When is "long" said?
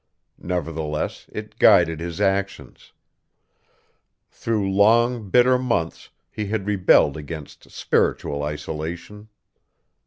4.73-5.29